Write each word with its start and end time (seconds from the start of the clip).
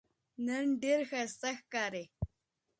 نن 0.45 0.63
ډېره 0.81 1.03
ښایسته 1.09 1.49
ښکارې 1.59 2.03